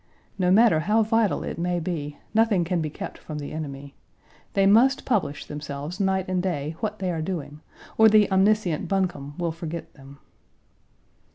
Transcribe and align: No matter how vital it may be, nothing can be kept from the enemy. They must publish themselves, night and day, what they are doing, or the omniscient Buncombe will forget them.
No 0.39 0.49
matter 0.49 0.79
how 0.79 1.03
vital 1.03 1.43
it 1.43 1.59
may 1.59 1.79
be, 1.79 2.17
nothing 2.33 2.63
can 2.63 2.81
be 2.81 2.89
kept 2.89 3.19
from 3.19 3.37
the 3.37 3.51
enemy. 3.51 3.93
They 4.53 4.65
must 4.65 5.05
publish 5.05 5.45
themselves, 5.45 5.99
night 5.99 6.27
and 6.27 6.41
day, 6.41 6.75
what 6.79 6.97
they 6.97 7.11
are 7.11 7.21
doing, 7.21 7.61
or 7.99 8.09
the 8.09 8.27
omniscient 8.31 8.87
Buncombe 8.87 9.35
will 9.37 9.51
forget 9.51 9.93
them. 9.93 10.17